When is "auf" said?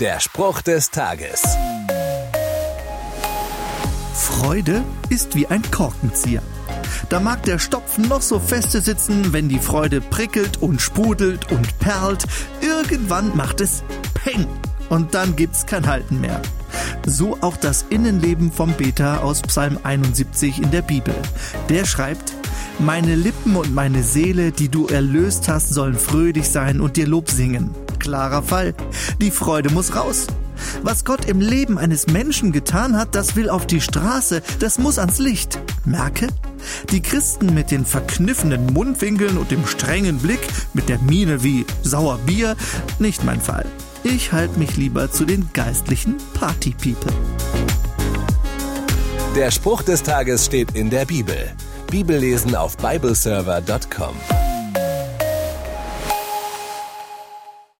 33.50-33.66, 52.54-52.76